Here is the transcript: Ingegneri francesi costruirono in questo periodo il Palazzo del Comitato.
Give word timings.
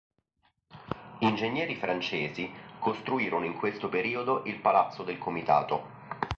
Ingegneri 1.19 1.75
francesi 1.75 2.51
costruirono 2.79 3.45
in 3.45 3.55
questo 3.55 3.87
periodo 3.87 4.41
il 4.45 4.57
Palazzo 4.59 5.03
del 5.03 5.19
Comitato. 5.19 5.89